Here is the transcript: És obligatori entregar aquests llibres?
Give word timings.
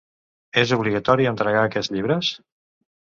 És 0.61 0.71
obligatori 0.77 1.27
entregar 1.31 1.61
aquests 1.67 1.91
llibres? 1.97 2.31